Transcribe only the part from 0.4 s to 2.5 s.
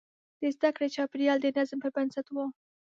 د زده کړې چاپېریال د نظم پر بنسټ و.